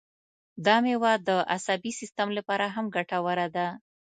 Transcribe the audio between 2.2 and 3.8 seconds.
لپاره هم ګټوره ده.